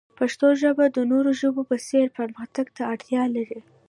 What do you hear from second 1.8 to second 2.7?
څیر پرمختګ